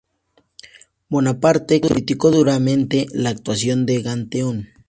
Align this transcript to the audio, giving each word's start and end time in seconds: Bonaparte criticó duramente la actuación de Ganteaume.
Bonaparte 1.09 1.79
criticó 1.79 2.31
duramente 2.31 3.05
la 3.13 3.29
actuación 3.29 3.85
de 3.85 4.01
Ganteaume. 4.01 4.69